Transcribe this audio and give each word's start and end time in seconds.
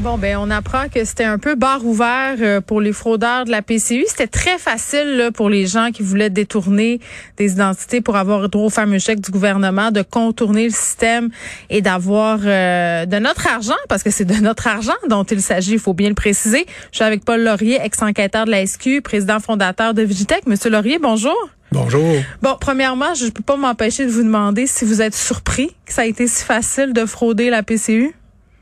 Bon, 0.00 0.18
ben, 0.18 0.36
on 0.38 0.50
apprend 0.50 0.88
que 0.90 1.06
c'était 1.06 1.24
un 1.24 1.38
peu 1.38 1.54
bar 1.54 1.84
ouvert 1.84 2.36
euh, 2.40 2.60
pour 2.60 2.82
les 2.82 2.92
fraudeurs 2.92 3.46
de 3.46 3.50
la 3.50 3.62
PCU. 3.62 4.04
C'était 4.06 4.26
très 4.26 4.58
facile 4.58 5.16
là, 5.16 5.32
pour 5.32 5.48
les 5.48 5.66
gens 5.66 5.90
qui 5.90 6.02
voulaient 6.02 6.28
détourner 6.28 7.00
des 7.38 7.52
identités 7.52 8.02
pour 8.02 8.16
avoir 8.16 8.46
droit 8.50 8.66
au 8.66 8.70
fameux 8.70 8.98
chèque 8.98 9.20
du 9.20 9.30
gouvernement 9.30 9.90
de 9.92 10.02
contourner 10.02 10.64
le 10.64 10.70
système 10.70 11.30
et 11.70 11.80
d'avoir 11.80 12.40
euh, 12.44 13.06
de 13.06 13.18
notre 13.18 13.46
argent, 13.46 13.76
parce 13.88 14.02
que 14.02 14.10
c'est 14.10 14.26
de 14.26 14.34
notre 14.34 14.66
argent 14.66 14.92
dont 15.08 15.24
il 15.24 15.40
s'agit, 15.40 15.72
il 15.72 15.78
faut 15.78 15.94
bien 15.94 16.10
le 16.10 16.14
préciser. 16.14 16.66
Je 16.92 16.96
suis 16.96 17.04
avec 17.04 17.24
Paul 17.24 17.42
Laurier, 17.42 17.78
ex-enquêteur 17.82 18.44
de 18.44 18.50
la 18.50 18.66
SQ, 18.66 19.00
président 19.02 19.40
fondateur 19.40 19.94
de 19.94 20.02
Vigitech. 20.02 20.46
Monsieur 20.46 20.68
Laurier, 20.68 20.98
bonjour. 20.98 21.36
Bonjour. 21.72 22.16
Bon, 22.42 22.56
premièrement, 22.60 23.14
je 23.14 23.24
ne 23.24 23.30
peux 23.30 23.42
pas 23.42 23.56
m'empêcher 23.56 24.04
de 24.04 24.10
vous 24.10 24.22
demander 24.22 24.66
si 24.66 24.84
vous 24.84 25.00
êtes 25.00 25.14
surpris 25.14 25.74
que 25.86 25.92
ça 25.94 26.02
a 26.02 26.04
été 26.04 26.26
si 26.26 26.44
facile 26.44 26.92
de 26.92 27.06
frauder 27.06 27.48
la 27.48 27.62
PCU. 27.62 28.14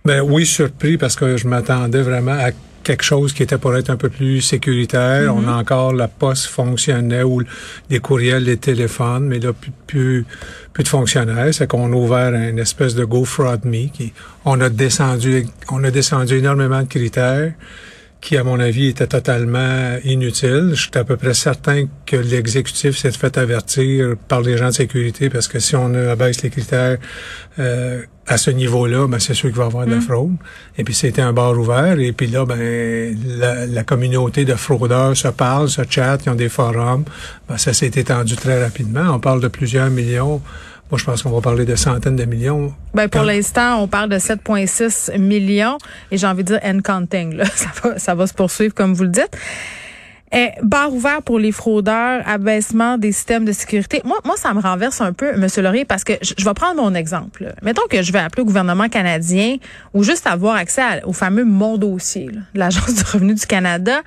Ben 0.06 0.20
oui, 0.20 0.44
surpris 0.44 0.98
parce 0.98 1.16
que 1.16 1.38
je 1.38 1.48
m'attendais 1.48 2.02
vraiment 2.02 2.32
à 2.32 2.50
quelque 2.82 3.02
chose 3.02 3.32
qui 3.32 3.42
était 3.42 3.56
pour 3.56 3.74
être 3.74 3.88
un 3.88 3.96
peu 3.96 4.10
plus 4.10 4.42
sécuritaire. 4.42 5.34
On 5.34 5.48
a 5.48 5.52
encore 5.52 5.94
la 5.94 6.08
poste 6.08 6.44
fonctionnait 6.44 7.22
ou 7.22 7.40
les 7.88 8.00
courriels, 8.00 8.44
les 8.44 8.58
téléphones, 8.58 9.26
mais 9.26 9.38
là 9.38 9.54
plus 9.54 9.72
plus, 9.86 10.26
plus 10.74 10.84
de 10.84 10.88
fonctionnaires. 10.88 11.54
C'est 11.54 11.66
qu'on 11.66 11.90
a 11.90 11.96
ouvert 11.96 12.34
une 12.34 12.58
espèce 12.58 12.94
de 12.94 13.06
Go 13.06 13.24
Fraud 13.24 13.64
Me. 13.64 13.88
Qui, 13.88 14.12
on 14.44 14.60
a 14.60 14.68
descendu 14.68 15.46
on 15.70 15.82
a 15.82 15.90
descendu 15.90 16.36
énormément 16.36 16.82
de 16.82 16.88
critères 16.88 17.54
qui, 18.24 18.38
à 18.38 18.42
mon 18.42 18.58
avis, 18.58 18.88
étaient 18.88 19.06
totalement 19.06 19.98
inutiles. 20.02 20.70
Je 20.70 20.80
suis 20.80 20.90
à 20.94 21.04
peu 21.04 21.18
près 21.18 21.34
certain 21.34 21.84
que 22.06 22.16
l'exécutif 22.16 22.96
s'est 22.96 23.12
fait 23.12 23.36
avertir 23.36 24.14
par 24.28 24.40
les 24.40 24.56
gens 24.56 24.68
de 24.68 24.72
sécurité 24.72 25.28
parce 25.28 25.46
que 25.46 25.58
si 25.58 25.76
on 25.76 25.92
abaisse 25.92 26.42
les 26.42 26.48
critères 26.48 26.96
euh, 27.58 28.00
à 28.26 28.38
ce 28.38 28.50
niveau-là, 28.50 29.06
ben 29.08 29.18
c'est 29.18 29.34
sûr 29.34 29.50
qu'il 29.50 29.58
va 29.58 29.64
y 29.64 29.66
avoir 29.66 29.84
de 29.84 29.90
la 29.90 30.00
fraude. 30.00 30.36
Et 30.78 30.84
puis 30.84 30.94
c'était 30.94 31.20
un 31.20 31.34
bar 31.34 31.52
ouvert. 31.58 32.00
Et 32.00 32.12
puis 32.12 32.28
là, 32.28 32.46
ben 32.46 33.14
la, 33.26 33.66
la 33.66 33.84
communauté 33.84 34.46
de 34.46 34.54
fraudeurs 34.54 35.14
se 35.14 35.28
parle, 35.28 35.68
se 35.68 35.82
chatte, 35.86 36.24
ils 36.24 36.30
ont 36.30 36.34
des 36.34 36.48
forums. 36.48 37.04
Ben, 37.46 37.58
ça 37.58 37.74
s'est 37.74 37.92
étendu 37.94 38.36
très 38.36 38.64
rapidement. 38.64 39.04
On 39.12 39.20
parle 39.20 39.42
de 39.42 39.48
plusieurs 39.48 39.90
millions. 39.90 40.40
Moi, 40.94 41.00
je 41.00 41.06
pense 41.06 41.24
qu'on 41.24 41.30
va 41.30 41.40
parler 41.40 41.64
de 41.64 41.74
centaines 41.74 42.14
de 42.14 42.24
millions. 42.24 42.72
Ben 42.94 43.08
pour 43.08 43.22
Quand- 43.22 43.26
l'instant, 43.26 43.82
on 43.82 43.88
parle 43.88 44.08
de 44.10 44.18
7,6 44.20 45.10
millions 45.18 45.76
et 46.12 46.18
j'ai 46.18 46.26
envie 46.28 46.44
de 46.44 46.52
dire 46.56 46.60
and 46.64 46.82
counting. 46.84 47.34
Là. 47.34 47.44
Ça, 47.56 47.66
va, 47.82 47.98
ça 47.98 48.14
va 48.14 48.28
se 48.28 48.32
poursuivre 48.32 48.72
comme 48.74 48.94
vous 48.94 49.02
le 49.02 49.08
dites. 49.08 49.36
Eh, 50.32 50.50
bar 50.62 50.92
ouvert 50.94 51.20
pour 51.22 51.40
les 51.40 51.50
fraudeurs, 51.50 52.22
abaissement 52.28 52.96
des 52.96 53.10
systèmes 53.10 53.44
de 53.44 53.50
sécurité. 53.50 54.02
Moi, 54.04 54.18
moi, 54.24 54.36
ça 54.36 54.54
me 54.54 54.60
renverse 54.60 55.00
un 55.00 55.12
peu, 55.12 55.36
Monsieur 55.36 55.62
Laurier, 55.62 55.84
parce 55.84 56.04
que 56.04 56.12
je, 56.22 56.34
je 56.38 56.44
vais 56.44 56.54
prendre 56.54 56.80
mon 56.80 56.94
exemple. 56.94 57.42
là. 57.42 57.52
Mettons 57.62 57.86
que 57.90 58.00
je 58.00 58.12
vais 58.12 58.20
appeler 58.20 58.42
au 58.42 58.46
gouvernement 58.46 58.88
canadien 58.88 59.56
ou 59.94 60.04
juste 60.04 60.28
avoir 60.28 60.54
accès 60.54 60.80
à- 60.82 61.08
au 61.08 61.12
fameux 61.12 61.44
Mon 61.44 61.76
dossier 61.76 62.26
là, 62.26 62.40
de 62.54 62.58
l'Agence 62.60 62.94
du 62.94 63.02
revenu 63.02 63.34
du 63.34 63.46
Canada. 63.46 64.00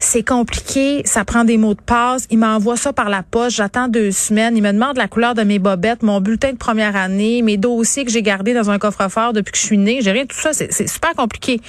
C'est 0.00 0.22
compliqué, 0.22 1.02
ça 1.04 1.24
prend 1.24 1.42
des 1.44 1.56
mots 1.56 1.74
de 1.74 1.80
passe. 1.80 2.26
Il 2.30 2.38
m'envoie 2.38 2.76
ça 2.76 2.92
par 2.92 3.08
la 3.08 3.24
poste. 3.24 3.56
J'attends 3.56 3.88
deux 3.88 4.12
semaines. 4.12 4.56
Il 4.56 4.62
me 4.62 4.72
demande 4.72 4.96
la 4.96 5.08
couleur 5.08 5.34
de 5.34 5.42
mes 5.42 5.58
bobettes, 5.58 6.04
mon 6.04 6.20
bulletin 6.20 6.52
de 6.52 6.56
première 6.56 6.94
année, 6.94 7.42
mes 7.42 7.56
dossiers 7.56 8.04
que 8.04 8.10
j'ai 8.12 8.22
gardés 8.22 8.54
dans 8.54 8.70
un 8.70 8.78
coffre-fort 8.78 9.32
depuis 9.32 9.50
que 9.50 9.58
je 9.58 9.64
suis 9.64 9.76
née. 9.76 9.98
J'ai 10.00 10.12
rien 10.12 10.24
tout 10.24 10.36
ça. 10.38 10.52
C'est 10.52 10.86
super 10.88 11.14
compliqué. 11.14 11.60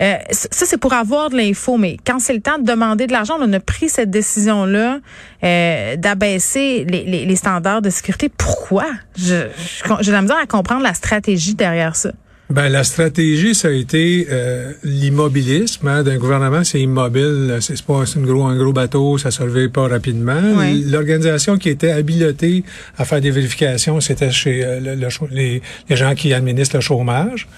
Euh, 0.00 0.14
ça, 0.30 0.64
c'est 0.64 0.78
pour 0.78 0.94
avoir 0.94 1.28
de 1.28 1.36
l'info. 1.36 1.76
Mais 1.76 1.98
quand 2.06 2.20
c'est 2.20 2.32
le 2.32 2.40
temps 2.40 2.58
de 2.58 2.64
demander 2.64 3.06
de 3.06 3.12
l'argent, 3.12 3.34
on 3.38 3.52
a 3.52 3.60
pris 3.60 3.90
cette 3.90 4.10
décision-là 4.10 5.00
euh, 5.44 5.96
d'abaisser 5.96 6.86
les, 6.88 7.36
standards 7.36 7.82
de 7.82 7.90
sécurité. 7.90 8.30
Pourquoi? 8.30 8.86
Je- 9.16 9.48
je- 9.58 9.94
J'ai 10.00 10.12
la 10.12 10.22
misère 10.22 10.38
à 10.42 10.46
comprendre 10.46 10.82
la 10.82 10.94
stratégie 10.94 11.54
derrière 11.54 11.96
ça. 11.96 12.12
Ben, 12.50 12.68
la 12.68 12.84
stratégie, 12.84 13.54
ça 13.54 13.68
a 13.68 13.70
été 13.70 14.26
euh, 14.30 14.72
l'immobilisme 14.84 15.88
hein, 15.88 16.02
d'un 16.02 16.18
gouvernement. 16.18 16.62
C'est 16.62 16.80
immobile, 16.80 17.56
c'est 17.60 17.80
pas 17.82 18.04
une 18.16 18.26
gros, 18.26 18.44
un 18.44 18.56
gros 18.56 18.72
bateau, 18.72 19.16
ça 19.16 19.30
se 19.30 19.40
relevait 19.42 19.68
pas 19.70 19.88
rapidement. 19.88 20.40
Oui. 20.58 20.84
L'organisation 20.86 21.56
qui 21.56 21.70
était 21.70 21.90
habilitée 21.90 22.62
à 22.98 23.06
faire 23.06 23.22
des 23.22 23.30
vérifications, 23.30 23.98
c'était 24.00 24.30
chez 24.30 24.62
euh, 24.64 24.78
le- 24.78 24.94
le 24.94 25.08
chau- 25.08 25.28
les, 25.30 25.62
les 25.88 25.96
gens 25.96 26.14
qui 26.14 26.34
administrent 26.34 26.76
le 26.76 26.82
chômage, 26.82 27.48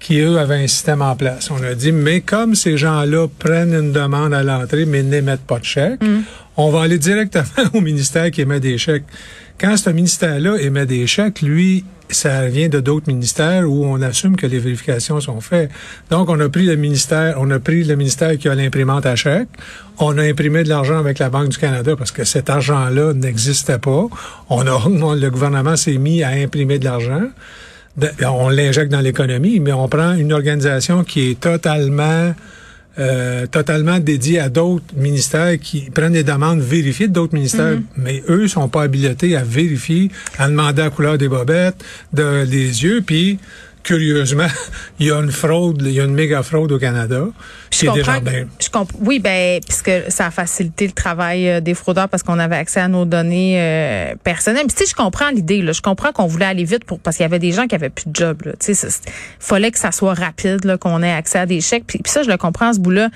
qui 0.00 0.20
eux 0.20 0.38
avaient 0.38 0.62
un 0.62 0.66
système 0.66 1.02
en 1.02 1.16
place. 1.16 1.50
On 1.50 1.62
a 1.62 1.74
dit, 1.74 1.92
mais 1.92 2.20
comme 2.20 2.54
ces 2.54 2.76
gens-là 2.76 3.26
prennent 3.38 3.74
une 3.74 3.92
demande 3.92 4.34
à 4.34 4.42
l'entrée, 4.42 4.84
mais 4.84 5.02
n'émettent 5.02 5.46
pas 5.46 5.58
de 5.58 5.64
chèque, 5.64 6.00
on 6.56 6.70
va 6.70 6.82
aller 6.82 6.98
directement 6.98 7.44
au 7.74 7.80
ministère 7.80 8.30
qui 8.30 8.42
émet 8.42 8.60
des 8.60 8.78
chèques. 8.78 9.04
Quand 9.58 9.76
ce 9.76 9.90
ministère-là 9.90 10.56
émet 10.60 10.84
des 10.84 11.06
chèques, 11.06 11.40
lui, 11.40 11.84
ça 12.10 12.46
vient 12.46 12.68
de 12.68 12.80
d'autres 12.80 13.08
ministères 13.08 13.68
où 13.68 13.84
on 13.84 14.00
assume 14.02 14.36
que 14.36 14.46
les 14.46 14.58
vérifications 14.58 15.20
sont 15.20 15.40
faites. 15.40 15.70
Donc, 16.10 16.28
on 16.28 16.38
a 16.40 16.48
pris 16.48 16.66
le 16.66 16.76
ministère, 16.76 17.36
on 17.38 17.50
a 17.50 17.58
pris 17.58 17.82
le 17.84 17.96
ministère 17.96 18.36
qui 18.38 18.48
a 18.48 18.54
l'imprimante 18.54 19.06
à 19.06 19.16
chèque. 19.16 19.48
On 19.98 20.16
a 20.18 20.22
imprimé 20.22 20.62
de 20.62 20.68
l'argent 20.68 20.98
avec 20.98 21.18
la 21.18 21.30
Banque 21.30 21.48
du 21.48 21.58
Canada 21.58 21.96
parce 21.96 22.12
que 22.12 22.24
cet 22.24 22.50
argent-là 22.50 23.12
n'existait 23.14 23.78
pas. 23.78 24.06
On 24.50 24.66
a, 24.66 25.14
le 25.16 25.28
gouvernement 25.30 25.76
s'est 25.76 25.98
mis 25.98 26.22
à 26.22 26.28
imprimer 26.28 26.78
de 26.78 26.84
l'argent. 26.84 27.22
De- 27.96 28.10
on 28.26 28.48
l'injecte 28.50 28.90
dans 28.92 29.00
l'économie, 29.00 29.58
mais 29.60 29.72
on 29.72 29.88
prend 29.88 30.14
une 30.14 30.32
organisation 30.32 31.02
qui 31.04 31.30
est 31.30 31.40
totalement 31.40 32.34
euh, 32.98 33.46
totalement 33.46 33.98
dédiée 33.98 34.38
à 34.40 34.48
d'autres 34.48 34.94
ministères 34.96 35.58
qui 35.60 35.90
prennent 35.90 36.14
des 36.14 36.24
demandes 36.24 36.60
vérifiées 36.60 37.08
d'autres 37.08 37.34
ministères, 37.34 37.78
mais 37.94 38.22
eux 38.30 38.48
sont 38.48 38.68
pas 38.70 38.84
habilités 38.84 39.36
à 39.36 39.42
vérifier, 39.44 40.10
à 40.38 40.48
demander 40.48 40.80
la 40.80 40.88
couleur 40.88 41.18
des 41.18 41.28
bobettes, 41.28 41.76
de, 42.14 42.46
des 42.46 42.82
yeux, 42.84 43.02
puis 43.04 43.38
curieusement, 43.86 44.48
il 44.98 45.06
y 45.06 45.10
a 45.12 45.18
une 45.20 45.30
fraude, 45.30 45.80
il 45.86 45.92
y 45.92 46.00
a 46.00 46.04
une 46.04 46.14
méga 46.14 46.42
fraude 46.42 46.72
au 46.72 46.78
Canada. 46.78 47.24
Je 47.70 47.78
qui 47.78 47.84
est 47.86 47.88
comprends. 47.88 48.18
déjà 48.18 48.20
bien. 48.20 48.46
Je 48.60 48.66
oui, 49.00 49.20
ben, 49.20 49.60
puisque 49.64 49.92
ça 50.08 50.26
a 50.26 50.30
facilité 50.30 50.86
le 50.86 50.92
travail 50.92 51.48
euh, 51.48 51.60
des 51.60 51.74
fraudeurs 51.74 52.08
parce 52.08 52.22
qu'on 52.24 52.38
avait 52.38 52.56
accès 52.56 52.80
à 52.80 52.88
nos 52.88 53.04
données 53.04 53.60
euh, 53.60 54.14
personnelles. 54.24 54.66
Puis, 54.66 54.76
tu 54.76 54.84
sais, 54.84 54.90
je 54.90 54.96
comprends 54.96 55.30
l'idée. 55.30 55.62
Là. 55.62 55.72
Je 55.72 55.82
comprends 55.82 56.10
qu'on 56.12 56.26
voulait 56.26 56.46
aller 56.46 56.64
vite 56.64 56.84
pour 56.84 56.98
parce 56.98 57.16
qu'il 57.16 57.24
y 57.24 57.26
avait 57.26 57.38
des 57.38 57.52
gens 57.52 57.66
qui 57.66 57.76
avaient 57.76 57.90
plus 57.90 58.08
de 58.08 58.14
job. 58.14 58.42
Là. 58.44 58.52
Tu 58.58 58.74
sais, 58.74 58.74
c'est- 58.74 59.08
fallait 59.38 59.70
que 59.70 59.78
ça 59.78 59.92
soit 59.92 60.14
rapide, 60.14 60.64
là, 60.64 60.76
qu'on 60.76 61.02
ait 61.02 61.12
accès 61.12 61.38
à 61.38 61.46
des 61.46 61.60
chèques. 61.60 61.84
Puis, 61.86 62.00
puis 62.00 62.10
ça, 62.10 62.22
je 62.24 62.28
le 62.28 62.36
comprends 62.36 62.72
ce 62.72 62.80
bout-là. 62.80 63.08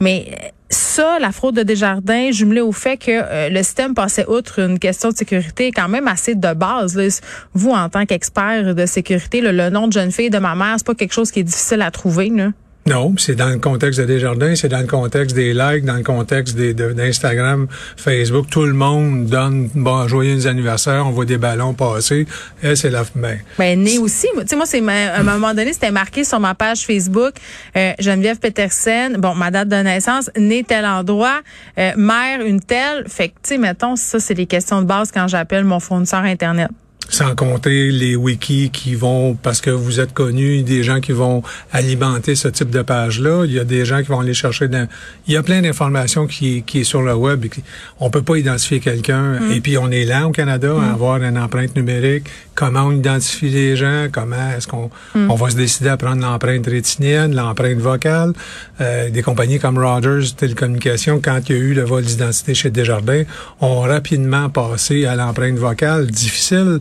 Mais 0.00 0.52
ça, 0.68 1.18
la 1.20 1.30
fraude 1.30 1.54
de 1.54 1.62
Desjardins, 1.62 2.30
jumelé 2.32 2.60
au 2.60 2.72
fait 2.72 2.96
que 2.96 3.10
euh, 3.10 3.48
le 3.48 3.62
système 3.62 3.94
passait 3.94 4.26
outre 4.28 4.58
une 4.58 4.78
question 4.78 5.10
de 5.10 5.16
sécurité 5.16 5.70
quand 5.70 5.88
même 5.88 6.08
assez 6.08 6.34
de 6.34 6.54
base. 6.54 6.96
Là. 6.96 7.08
Vous, 7.54 7.70
en 7.70 7.88
tant 7.88 8.04
qu'expert 8.04 8.74
de 8.74 8.86
sécurité, 8.86 9.40
le 9.40 9.70
nom 9.70 9.86
de 9.86 9.92
jeune 9.92 10.10
fille 10.10 10.30
de 10.30 10.38
ma 10.38 10.54
mère, 10.54 10.74
c'est 10.78 10.86
pas 10.86 10.94
quelque 10.94 11.14
chose 11.14 11.30
qui 11.30 11.40
est 11.40 11.44
difficile 11.44 11.82
à 11.82 11.90
trouver. 11.90 12.30
Là. 12.30 12.50
Non, 12.86 13.14
c'est 13.18 13.34
dans 13.34 13.48
le 13.48 13.58
contexte 13.58 13.98
de 13.98 14.04
Desjardins, 14.04 14.54
c'est 14.54 14.68
dans 14.68 14.78
le 14.78 14.86
contexte 14.86 15.34
des 15.34 15.52
likes, 15.52 15.84
dans 15.84 15.96
le 15.96 16.04
contexte 16.04 16.54
des, 16.54 16.72
d'Instagram, 16.72 17.66
Facebook. 17.96 18.46
Tout 18.48 18.64
le 18.64 18.74
monde 18.74 19.26
donne 19.26 19.68
bon 19.74 20.06
joyeux 20.06 20.46
anniversaire, 20.46 21.04
on 21.04 21.10
voit 21.10 21.24
des 21.24 21.36
ballons 21.36 21.74
passer. 21.74 22.26
Elle, 22.62 22.76
c'est 22.76 22.90
la 22.90 23.02
ben, 23.16 23.40
Ben, 23.58 23.82
né 23.82 23.98
aussi. 23.98 24.28
Tu 24.38 24.46
sais, 24.46 24.54
moi, 24.54 24.66
c'est 24.66 24.86
à 24.88 25.18
un 25.18 25.22
moment 25.24 25.52
donné, 25.52 25.72
c'était 25.72 25.90
marqué 25.90 26.22
sur 26.22 26.38
ma 26.38 26.54
page 26.54 26.86
Facebook, 26.86 27.34
euh, 27.76 27.92
Geneviève 27.98 28.38
Petersen, 28.38 29.16
bon, 29.16 29.34
ma 29.34 29.50
date 29.50 29.68
de 29.68 29.76
naissance, 29.76 30.30
né 30.38 30.62
tel 30.62 30.86
endroit, 30.86 31.40
euh, 31.78 31.90
mère 31.96 32.40
une 32.42 32.60
telle. 32.60 33.08
Fait 33.08 33.30
que, 33.30 33.34
tu 33.42 33.48
sais, 33.48 33.58
mettons, 33.58 33.96
ça, 33.96 34.20
c'est 34.20 34.34
les 34.34 34.46
questions 34.46 34.80
de 34.80 34.86
base 34.86 35.10
quand 35.10 35.26
j'appelle 35.26 35.64
mon 35.64 35.80
fournisseur 35.80 36.20
Internet. 36.20 36.70
Sans 37.08 37.34
compter 37.36 37.92
les 37.92 38.16
wikis 38.16 38.70
qui 38.70 38.94
vont, 38.96 39.34
parce 39.34 39.60
que 39.60 39.70
vous 39.70 40.00
êtes 40.00 40.12
connus, 40.12 40.62
des 40.62 40.82
gens 40.82 41.00
qui 41.00 41.12
vont 41.12 41.42
alimenter 41.72 42.34
ce 42.34 42.48
type 42.48 42.70
de 42.70 42.82
page-là. 42.82 43.44
Il 43.46 43.52
y 43.52 43.60
a 43.60 43.64
des 43.64 43.84
gens 43.84 44.02
qui 44.02 44.08
vont 44.08 44.20
aller 44.20 44.34
chercher 44.34 44.66
dans... 44.66 44.88
Il 45.28 45.34
y 45.34 45.36
a 45.36 45.42
plein 45.44 45.62
d'informations 45.62 46.26
qui, 46.26 46.62
qui 46.64 46.80
est 46.80 46.84
sur 46.84 47.02
le 47.02 47.14
web. 47.14 47.44
Et 47.44 47.48
qui- 47.48 47.62
on 48.00 48.10
peut 48.10 48.22
pas 48.22 48.36
identifier 48.36 48.80
quelqu'un. 48.80 49.38
Et 49.52 49.60
puis, 49.60 49.78
on 49.78 49.90
est 49.90 50.04
là 50.04 50.26
au 50.26 50.32
Canada 50.32 50.74
à 50.82 50.92
avoir 50.92 51.22
une 51.22 51.38
empreinte 51.38 51.76
numérique. 51.76 52.24
Comment 52.56 52.84
on 52.84 52.92
identifie 52.92 53.50
les 53.50 53.76
gens? 53.76 54.06
Comment 54.10 54.50
est-ce 54.56 54.66
qu'on 54.66 54.90
on 55.14 55.34
va 55.34 55.50
se 55.50 55.56
décider 55.56 55.90
à 55.90 55.96
prendre 55.96 56.22
l'empreinte 56.22 56.66
rétinienne, 56.66 57.34
l'empreinte 57.34 57.78
vocale? 57.78 58.32
Euh, 58.80 59.10
des 59.10 59.22
compagnies 59.22 59.58
comme 59.60 59.78
Rogers 59.78 60.32
Télécommunications, 60.36 61.20
quand 61.22 61.38
il 61.48 61.56
y 61.56 61.58
a 61.58 61.62
eu 61.62 61.74
le 61.74 61.82
vol 61.82 62.02
d'identité 62.02 62.54
chez 62.54 62.70
Desjardins, 62.70 63.22
ont 63.60 63.80
rapidement 63.80 64.48
passé 64.48 65.06
à 65.06 65.14
l'empreinte 65.14 65.56
vocale. 65.56 66.06
Difficile. 66.10 66.80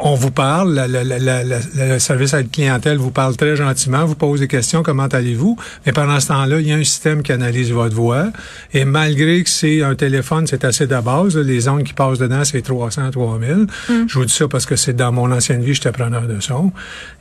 On 0.00 0.14
vous 0.14 0.30
parle, 0.30 0.74
la- 0.74 0.86
la- 0.88 1.04
la- 1.04 1.42
le 1.44 1.98
service 1.98 2.34
à 2.34 2.38
la 2.38 2.42
clientèle 2.44 2.98
vous 2.98 3.10
parle 3.10 3.36
très 3.36 3.56
gentiment, 3.56 4.04
vous 4.04 4.14
pose 4.14 4.40
des 4.40 4.48
questions, 4.48 4.82
comment 4.82 5.06
allez-vous? 5.06 5.56
Mais 5.86 5.92
pendant 5.92 6.18
ce 6.20 6.28
temps-là, 6.28 6.60
il 6.60 6.68
y 6.68 6.72
a 6.72 6.76
un 6.76 6.84
système 6.84 7.22
qui 7.22 7.32
analyse 7.32 7.70
votre 7.72 7.94
voix. 7.94 8.26
Et 8.72 8.84
malgré 8.84 9.42
que 9.42 9.50
c'est 9.50 9.82
un 9.82 9.94
téléphone, 9.94 10.46
c'est 10.46 10.64
assez 10.64 10.86
de 10.86 10.98
base, 11.00 11.36
là, 11.36 11.42
les 11.42 11.68
ondes 11.68 11.84
qui 11.84 11.92
passent 11.92 12.18
dedans, 12.18 12.44
c'est 12.44 12.62
300, 12.62 13.10
3000. 13.10 13.66
Je 14.08 14.18
vous 14.18 14.24
dis 14.24 14.32
ça 14.32 14.48
parce 14.48 14.66
que 14.66 14.76
c'est 14.76 14.94
dans 14.94 15.12
mon 15.12 15.30
ancienne 15.30 15.62
vie, 15.62 15.74
j'étais 15.74 15.92
preneur 15.92 16.22
de 16.22 16.40
son. 16.40 16.72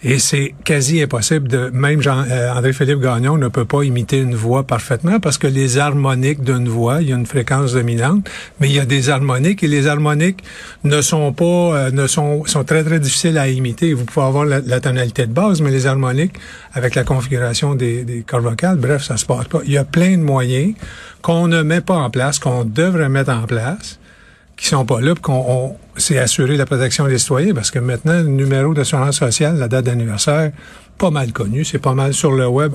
Et 0.03 0.19
c'est 0.19 0.53
quasi 0.63 1.01
impossible 1.01 1.47
de, 1.47 1.69
même 1.73 2.01
Jean, 2.01 2.23
euh, 2.29 2.53
André-Philippe 2.53 2.99
Gagnon 3.01 3.37
ne 3.37 3.47
peut 3.47 3.65
pas 3.65 3.83
imiter 3.83 4.17
une 4.19 4.35
voix 4.35 4.63
parfaitement 4.63 5.19
parce 5.19 5.37
que 5.37 5.47
les 5.47 5.77
harmoniques 5.77 6.43
d'une 6.43 6.67
voix, 6.67 7.01
il 7.01 7.09
y 7.09 7.13
a 7.13 7.15
une 7.15 7.25
fréquence 7.25 7.73
dominante, 7.73 8.27
mais 8.59 8.67
il 8.69 8.75
y 8.75 8.79
a 8.79 8.85
des 8.85 9.09
harmoniques 9.09 9.63
et 9.63 9.67
les 9.67 9.87
harmoniques 9.87 10.43
ne 10.83 11.01
sont 11.01 11.31
pas, 11.33 11.43
euh, 11.45 11.91
ne 11.91 12.07
sont, 12.07 12.22
sont 12.45 12.63
très, 12.63 12.83
très 12.83 12.99
difficiles 12.99 13.37
à 13.37 13.47
imiter. 13.47 13.93
Vous 13.93 14.05
pouvez 14.05 14.25
avoir 14.25 14.45
la, 14.45 14.79
tonalité 14.79 15.25
de 15.25 15.33
base, 15.33 15.61
mais 15.61 15.71
les 15.71 15.85
harmoniques, 15.85 16.35
avec 16.73 16.95
la 16.95 17.03
configuration 17.03 17.75
des, 17.75 18.03
des 18.03 18.21
cordes 18.23 18.43
vocales, 18.43 18.77
bref, 18.77 19.03
ça 19.03 19.17
se 19.17 19.25
passe 19.25 19.47
pas. 19.47 19.59
Il 19.65 19.71
y 19.71 19.77
a 19.77 19.85
plein 19.85 20.17
de 20.17 20.23
moyens 20.23 20.73
qu'on 21.21 21.47
ne 21.47 21.61
met 21.61 21.81
pas 21.81 21.95
en 21.95 22.09
place, 22.09 22.39
qu'on 22.39 22.65
devrait 22.65 23.09
mettre 23.09 23.31
en 23.31 23.45
place, 23.45 23.99
qui 24.57 24.67
sont 24.67 24.85
pas 24.85 25.01
là, 25.01 25.13
qu'on 25.21 25.33
on- 25.47 25.75
c'est 25.97 26.17
assurer 26.17 26.57
la 26.57 26.65
protection 26.65 27.07
des 27.07 27.17
citoyens, 27.17 27.53
parce 27.53 27.71
que 27.71 27.79
maintenant, 27.79 28.17
le 28.17 28.23
numéro 28.23 28.73
d'assurance 28.73 29.17
sociale, 29.17 29.57
la 29.57 29.67
date 29.67 29.85
d'anniversaire, 29.85 30.51
pas 30.97 31.11
mal 31.11 31.31
connu, 31.31 31.63
c'est 31.65 31.79
pas 31.79 31.93
mal 31.93 32.13
sur 32.13 32.31
le 32.31 32.47
web. 32.47 32.73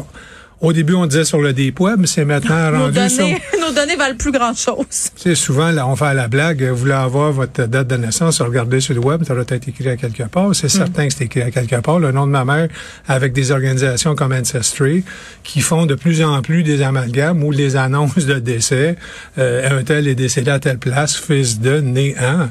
Au 0.60 0.72
début, 0.72 0.94
on 0.94 1.06
disait 1.06 1.24
sur 1.24 1.40
le 1.40 1.52
deep 1.52 1.78
web, 1.78 2.00
mais 2.00 2.08
c'est 2.08 2.24
maintenant 2.24 2.72
Nos 2.72 2.78
rendu 2.78 3.08
sur... 3.08 3.18
données, 3.18 3.42
nos 3.60 3.72
données 3.72 3.94
valent 3.94 4.16
plus 4.16 4.32
grand-chose. 4.32 5.10
Sais, 5.14 5.36
souvent, 5.36 5.70
là, 5.70 5.86
on 5.86 5.94
fait 5.94 6.12
la 6.14 6.26
blague, 6.26 6.64
euh, 6.64 6.70
vous 6.72 6.78
voulez 6.78 6.92
avoir 6.92 7.30
votre 7.30 7.66
date 7.66 7.86
de 7.86 7.96
naissance, 7.96 8.40
regardez 8.40 8.80
sur 8.80 8.94
le 8.94 9.00
web, 9.00 9.22
ça 9.24 9.34
doit 9.34 9.44
être 9.48 9.68
écrit 9.68 9.88
à 9.88 9.96
quelque 9.96 10.24
part. 10.24 10.54
C'est 10.56 10.68
certain 10.68 11.06
que 11.06 11.14
c'est 11.14 11.26
écrit 11.26 11.42
à 11.42 11.52
quelque 11.52 11.76
part. 11.76 12.00
Le 12.00 12.10
nom 12.10 12.26
de 12.26 12.32
ma 12.32 12.44
mère, 12.44 12.68
avec 13.06 13.32
des 13.32 13.52
organisations 13.52 14.16
comme 14.16 14.32
Ancestry, 14.32 15.04
qui 15.44 15.60
font 15.60 15.86
de 15.86 15.94
plus 15.94 16.22
en 16.24 16.42
plus 16.42 16.64
des 16.64 16.82
amalgames 16.82 17.44
ou 17.44 17.52
les 17.52 17.76
annonces 17.76 18.26
de 18.26 18.40
décès. 18.40 18.96
Euh, 19.38 19.78
un 19.78 19.84
tel 19.84 20.08
est 20.08 20.16
décédé 20.16 20.50
à 20.50 20.58
telle 20.58 20.78
place, 20.78 21.16
fils 21.16 21.60
de, 21.60 21.80
né 21.80 22.16
en. 22.20 22.48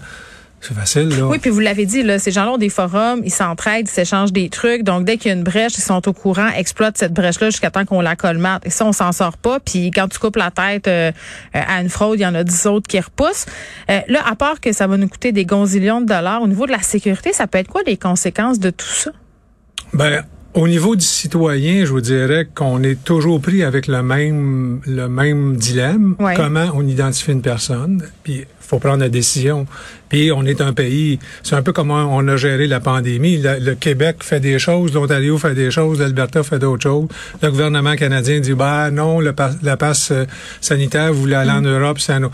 C'est 0.59 0.73
facile, 0.73 1.09
là. 1.09 1.27
Oui, 1.27 1.37
puis 1.37 1.51
vous 1.51 1.59
l'avez 1.59 1.85
dit, 1.85 2.01
là, 2.01 2.17
ces 2.17 2.31
gens-là 2.31 2.53
ont 2.53 2.57
des 2.57 2.69
forums, 2.69 3.21
ils 3.23 3.31
s'entraident, 3.31 3.87
ils 3.87 3.91
s'échangent 3.91 4.33
des 4.33 4.49
trucs. 4.49 4.83
Donc, 4.83 5.05
dès 5.05 5.17
qu'il 5.17 5.29
y 5.29 5.33
a 5.33 5.37
une 5.37 5.43
brèche, 5.43 5.77
ils 5.77 5.81
sont 5.81 6.07
au 6.07 6.13
courant, 6.13 6.49
exploitent 6.49 6.97
cette 6.97 7.13
brèche-là 7.13 7.51
jusqu'à 7.51 7.69
temps 7.69 7.85
qu'on 7.85 8.01
la 8.01 8.15
colmate. 8.15 8.65
Et 8.65 8.69
ça, 8.69 8.85
on 8.85 8.91
s'en 8.91 9.11
sort 9.11 9.37
pas. 9.37 9.59
Puis 9.59 9.91
quand 9.91 10.07
tu 10.07 10.17
coupes 10.17 10.35
la 10.35 10.51
tête 10.51 10.87
euh, 10.87 11.11
euh, 11.55 11.61
à 11.67 11.81
une 11.81 11.89
fraude, 11.89 12.19
il 12.19 12.23
y 12.23 12.25
en 12.25 12.35
a 12.35 12.43
dix 12.43 12.65
autres 12.65 12.87
qui 12.87 12.99
repoussent. 12.99 13.45
Euh, 13.89 13.99
là, 14.07 14.21
à 14.27 14.35
part 14.35 14.59
que 14.59 14.73
ça 14.73 14.87
va 14.87 14.97
nous 14.97 15.07
coûter 15.07 15.31
des 15.31 15.45
gonzillions 15.45 16.01
de 16.01 16.07
dollars, 16.07 16.41
au 16.41 16.47
niveau 16.47 16.65
de 16.65 16.71
la 16.71 16.81
sécurité, 16.81 17.33
ça 17.33 17.45
peut 17.45 17.59
être 17.59 17.69
quoi 17.69 17.81
les 17.85 17.97
conséquences 17.97 18.59
de 18.59 18.71
tout 18.71 18.87
ça? 18.87 19.11
Ben, 19.93 20.23
au 20.53 20.67
niveau 20.67 20.95
du 20.95 21.05
citoyen, 21.05 21.85
je 21.85 21.91
vous 21.91 22.01
dirais 22.01 22.47
qu'on 22.53 22.81
est 22.81 23.03
toujours 23.03 23.39
pris 23.39 23.63
avec 23.63 23.87
le 23.87 24.01
même 24.01 24.81
le 24.85 25.07
même 25.07 25.55
dilemme. 25.55 26.15
Ouais. 26.19 26.33
Comment 26.35 26.65
on 26.73 26.85
identifie 26.87 27.31
une 27.31 27.43
personne? 27.43 28.03
Puis 28.23 28.45
faut 28.67 28.79
prendre 28.79 28.99
la 28.99 29.09
décision. 29.09 29.65
Puis 30.09 30.31
on 30.31 30.45
est 30.45 30.61
un 30.61 30.73
pays, 30.73 31.19
c'est 31.43 31.55
un 31.55 31.61
peu 31.61 31.73
comme 31.73 31.91
on 31.91 32.27
a 32.27 32.37
géré 32.37 32.67
la 32.67 32.79
pandémie. 32.79 33.37
Le, 33.37 33.59
le 33.59 33.75
Québec 33.75 34.17
fait 34.21 34.39
des 34.39 34.59
choses, 34.59 34.93
l'Ontario 34.93 35.37
fait 35.37 35.53
des 35.55 35.71
choses, 35.71 35.99
l'Alberta 35.99 36.43
fait 36.43 36.59
d'autres 36.59 36.83
choses. 36.83 37.07
Le 37.41 37.49
gouvernement 37.49 37.95
canadien 37.95 38.39
dit 38.39 38.53
bah 38.53 38.91
non, 38.91 39.19
le 39.19 39.33
la 39.63 39.77
passe 39.77 40.11
euh, 40.11 40.25
sanitaire, 40.61 41.13
vous 41.13 41.21
voulez 41.21 41.35
aller 41.35 41.51
en 41.51 41.61
Europe, 41.61 41.99
c'est 41.99 42.13
à 42.13 42.19
nous. 42.19 42.31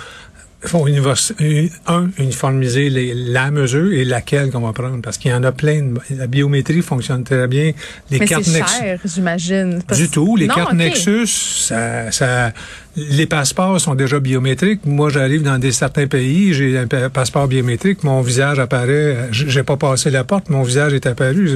Il 0.66 0.70
faut 0.70 0.88
un, 0.88 1.94
un, 1.94 2.10
uniformiser 2.18 2.90
les, 2.90 3.14
la 3.14 3.52
mesure 3.52 3.92
et 3.92 4.06
laquelle 4.06 4.50
qu'on 4.50 4.62
va 4.62 4.72
prendre, 4.72 5.02
parce 5.02 5.18
qu'il 5.18 5.30
y 5.30 5.34
en 5.34 5.44
a 5.44 5.52
plein. 5.52 5.94
la 6.10 6.26
biométrie 6.28 6.82
fonctionne 6.82 7.26
très 7.26 7.50
bien. 7.50 7.74
Les 8.10 8.20
Mais 8.20 8.26
cartes 8.26 8.44
c'est 8.46 8.60
Nexus- 8.62 9.14
j'imagine. 9.16 9.82
Du 9.94 10.10
tout. 10.10 10.38
Les 10.38 10.48
Non, 10.48 10.56
cartes. 10.56 10.74
Nexus, 10.74 11.28
ça, 11.28 12.12
ça, 12.14 12.54
les 12.96 13.26
passeports 13.26 13.82
sont 13.82 13.96
déjà 13.96 14.20
biométriques. 14.20 14.82
Moi, 14.86 15.10
j'arrive 15.10 15.42
dans 15.42 15.58
des 15.58 15.72
certains 15.72 16.06
pays, 16.06 16.54
j'ai 16.54 16.78
un 16.78 16.86
pa- 16.86 17.10
passeport 17.10 17.48
biométrique, 17.48 18.04
mon 18.04 18.22
visage 18.22 18.60
apparaît. 18.60 19.30
J'ai 19.32 19.64
pas 19.64 19.78
passé 19.78 20.12
la 20.12 20.24
porte, 20.24 20.50
mon 20.50 20.62
visage 20.62 20.94
est 20.94 21.08
apparu. 21.08 21.50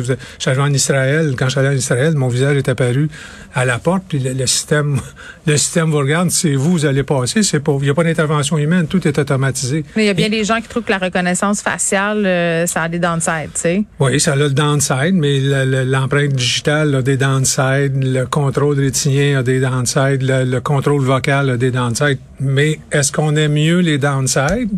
Allé 0.45 0.59
en 0.59 0.73
Israël. 0.73 1.35
Quand 1.37 1.47
allé 1.57 1.67
en 1.69 1.71
Israël, 1.73 2.15
mon 2.15 2.27
visage 2.27 2.57
est 2.57 2.69
apparu 2.69 3.09
à 3.53 3.65
la 3.65 3.77
porte. 3.77 4.03
Puis 4.09 4.17
le, 4.19 4.33
le 4.33 4.47
système, 4.47 4.99
le 5.45 5.57
système 5.57 5.91
vous 5.91 5.97
regarde. 5.99 6.31
C'est 6.31 6.55
vous, 6.55 6.71
vous 6.71 6.85
allez 6.87 7.03
passer. 7.03 7.43
C'est 7.43 7.59
pas, 7.59 7.73
il 7.79 7.83
n'y 7.83 7.89
a 7.89 7.93
pas 7.93 8.03
d'intervention 8.03 8.57
humaine. 8.57 8.87
Tout 8.87 9.07
est 9.07 9.19
automatisé. 9.19 9.83
Mais 9.95 10.05
il 10.05 10.07
y 10.07 10.09
a 10.09 10.13
bien 10.15 10.29
des 10.29 10.43
gens 10.43 10.59
qui 10.59 10.67
trouvent 10.67 10.83
que 10.83 10.91
la 10.91 10.97
reconnaissance 10.97 11.61
faciale, 11.61 12.25
euh, 12.25 12.65
ça 12.65 12.83
a 12.83 12.89
des 12.89 12.99
downsides, 12.99 13.51
tu 13.53 13.61
sais. 13.61 13.83
Oui, 13.99 14.19
ça 14.19 14.33
a 14.33 14.35
le 14.35 14.49
downside, 14.49 15.13
mais 15.13 15.39
le- 15.39 15.65
le- 15.65 15.83
l'empreinte 15.83 16.33
digitale 16.33 16.95
a 16.95 17.01
des 17.03 17.17
downsides, 17.17 18.01
le 18.03 18.25
contrôle 18.25 18.79
rétinien 18.79 19.39
a 19.39 19.43
des 19.43 19.59
downsides, 19.59 20.23
le, 20.23 20.43
le 20.43 20.61
contrôle 20.61 21.03
vocal 21.03 21.26
a 21.31 21.57
des 21.57 21.71
downsides. 21.71 22.19
Mais 22.39 22.79
est-ce 22.91 23.11
qu'on 23.11 23.35
aime 23.35 23.53
mieux 23.53 23.79
les 23.79 23.97
downsides 23.97 24.69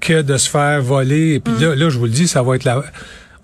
que 0.00 0.22
de 0.22 0.36
se 0.36 0.48
faire 0.48 0.82
voler? 0.82 1.34
Et 1.34 1.40
puis 1.40 1.52
là, 1.60 1.74
là, 1.74 1.90
je 1.90 1.98
vous 1.98 2.04
le 2.04 2.10
dis, 2.10 2.28
ça 2.28 2.42
va 2.42 2.56
être 2.56 2.64
la... 2.64 2.82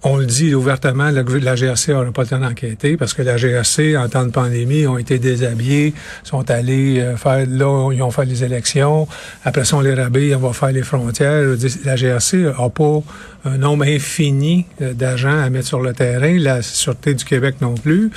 On 0.04 0.16
le 0.16 0.26
dit 0.26 0.54
ouvertement, 0.54 1.10
la, 1.10 1.24
la 1.24 1.54
GRC 1.56 1.90
n'aura 1.90 2.12
pas 2.12 2.22
le 2.22 2.28
temps 2.28 2.38
d'enquêter 2.38 2.96
parce 2.96 3.14
que 3.14 3.22
la 3.22 3.36
GRC, 3.36 3.96
en 3.96 4.08
temps 4.08 4.24
de 4.24 4.30
pandémie, 4.30 4.86
ont 4.86 4.96
été 4.96 5.18
déshabillés, 5.18 5.92
sont 6.22 6.48
allés 6.52 7.00
euh, 7.00 7.16
faire, 7.16 7.44
là, 7.48 7.90
ils 7.92 8.00
ont 8.00 8.12
fait 8.12 8.24
les 8.24 8.44
élections. 8.44 9.08
Après 9.44 9.64
ça, 9.64 9.76
on 9.76 9.80
les 9.80 9.94
rabille, 9.94 10.32
on 10.36 10.38
va 10.38 10.52
faire 10.52 10.70
les 10.70 10.84
frontières. 10.84 11.42
La 11.84 11.96
GRC 11.96 12.46
a 12.56 12.68
pas 12.70 13.02
un 13.48 13.58
nombre 13.58 13.84
infini 13.84 14.66
euh, 14.82 14.92
d'agents 14.92 15.38
à 15.38 15.50
mettre 15.50 15.66
sur 15.66 15.80
le 15.80 15.92
terrain. 15.92 16.36
La 16.38 16.62
Sûreté 16.62 17.14
du 17.14 17.24
Québec 17.24 17.56
non 17.60 17.74
plus. 17.74 18.10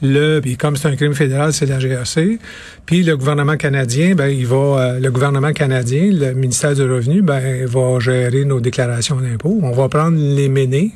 Le, 0.00 0.38
puis 0.40 0.56
comme 0.56 0.76
c'est 0.76 0.88
un 0.88 0.94
crime 0.96 1.14
fédéral, 1.14 1.52
c'est 1.52 1.66
la 1.66 1.78
GRC. 1.80 2.38
Puis 2.86 3.02
le 3.02 3.16
gouvernement 3.16 3.56
canadien, 3.56 4.14
ben 4.14 4.28
il 4.28 4.46
va, 4.46 4.56
euh, 4.56 5.00
le 5.00 5.10
gouvernement 5.10 5.52
canadien, 5.52 6.10
le 6.12 6.32
ministère 6.34 6.74
du 6.74 6.82
Revenu, 6.82 7.22
ben 7.22 7.66
va 7.66 7.98
gérer 7.98 8.44
nos 8.44 8.60
déclarations 8.60 9.16
d'impôts. 9.16 9.58
On 9.62 9.72
va 9.72 9.88
prendre 9.88 10.16
les 10.16 10.48
ménés, 10.48 10.92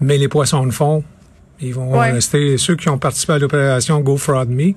mais 0.00 0.16
les 0.16 0.28
poissons 0.28 0.64
de 0.66 0.70
fond, 0.72 1.04
ils 1.60 1.74
vont 1.74 1.92
Ouais. 1.98 2.12
rester 2.12 2.56
ceux 2.56 2.76
qui 2.76 2.88
ont 2.88 2.98
participé 2.98 3.34
à 3.34 3.38
l'opération 3.38 4.00
Go 4.00 4.16
Fraud 4.16 4.46
Me. 4.48 4.72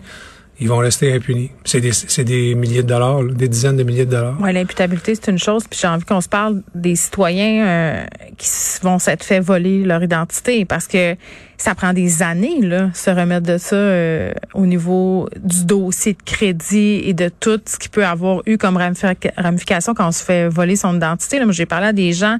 Ils 0.62 0.70
vont 0.70 0.77
rester 0.77 1.12
impunis. 1.12 1.50
C'est 1.65 1.82
des, 1.82 1.91
c'est 1.91 2.24
des 2.24 2.53
milliers 2.53 2.84
de 2.84 2.88
dollars, 2.88 3.24
des 3.24 3.48
dizaines 3.48 3.77
de 3.77 3.84
milliers 3.84 4.06
de 4.06 4.12
dollars. 4.12 4.39
Ouais, 4.39 4.53
l'imputabilité, 4.53 5.15
c'est 5.15 5.32
une 5.32 5.39
chose. 5.39 5.63
Puis 5.68 5.80
j'ai 5.82 5.88
envie 5.88 6.06
qu'on 6.06 6.22
se 6.22 6.30
parle 6.30 6.62
des 6.75 6.96
citoyens 6.96 7.65
euh, 7.65 8.03
qui 8.38 8.48
vont 8.84 9.00
s'être 9.00 9.24
fait 9.24 9.39
voler 9.39 9.84
leur 9.84 10.03
identité 10.03 10.63
parce 10.65 10.88
que 10.88 11.15
ça 11.58 11.74
prend 11.74 11.94
des 11.94 12.22
années, 12.22 12.62
là, 12.62 12.91
se 12.94 13.10
remettre 13.10 13.48
de 13.48 13.58
ça 13.58 13.75
euh, 13.75 14.32
au 14.53 14.68
niveau 14.68 15.27
du 15.44 15.65
dossier 15.65 16.13
de 16.13 16.22
crédit 16.24 17.01
et 17.06 17.13
de 17.13 17.30
tout 17.39 17.60
ce 17.65 17.77
qui 17.80 17.89
peut 17.89 18.06
avoir 18.06 18.41
eu 18.46 18.58
comme 18.58 18.77
ramifica- 18.77 19.34
ramification 19.38 19.96
quand 19.96 20.08
on 20.08 20.12
se 20.12 20.24
fait 20.24 20.48
voler 20.48 20.75
son 20.75 20.96
identité. 20.96 21.39
Là, 21.39 21.46
moi, 21.46 21.53
j'ai 21.53 21.65
parlé 21.65 21.88
à 21.88 21.94
des 21.94 22.13
gens 22.13 22.38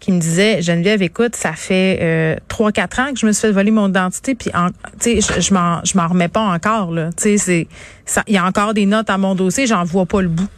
qui 0.00 0.12
me 0.12 0.18
disaient 0.18 0.62
Geneviève, 0.62 1.02
écoute, 1.02 1.36
ça 1.36 1.52
fait 1.52 1.98
euh, 2.00 2.36
trois 2.48 2.72
quatre 2.72 2.98
ans 2.98 3.12
que 3.12 3.20
je 3.20 3.26
me 3.26 3.32
suis 3.32 3.42
fait 3.42 3.52
voler 3.52 3.70
mon 3.70 3.88
identité, 3.88 4.34
puis 4.34 4.50
tu 4.98 5.20
sais, 5.20 5.40
je, 5.40 5.54
m'en 5.54 5.80
je 5.84 5.96
m'en 5.96 6.08
remets 6.08 6.28
pas 6.28 6.40
encore 6.40 6.90
là. 6.90 7.10
Tu 7.16 7.38
sais, 7.38 7.68
c'est. 8.06 8.24
Il 8.26 8.34
y 8.34 8.38
a 8.38 8.44
encore 8.44 8.74
des 8.74 8.86
notes 8.86 9.10
à 9.10 9.18
mon 9.18 9.34
dossier, 9.34 9.66
j'en 9.66 9.84
vois 9.84 10.06
pas 10.06 10.22
le 10.22 10.28
bout. 10.28 10.48